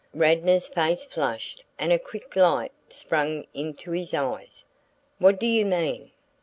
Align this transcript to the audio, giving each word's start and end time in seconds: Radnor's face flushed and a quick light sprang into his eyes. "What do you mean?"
Radnor's 0.15 0.67
face 0.67 1.05
flushed 1.05 1.63
and 1.77 1.93
a 1.93 1.99
quick 1.99 2.35
light 2.35 2.71
sprang 2.89 3.45
into 3.53 3.91
his 3.91 4.15
eyes. 4.15 4.65
"What 5.19 5.39
do 5.39 5.45
you 5.45 5.63
mean?" 5.63 6.09